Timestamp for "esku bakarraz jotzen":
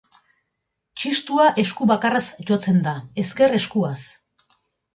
1.65-2.81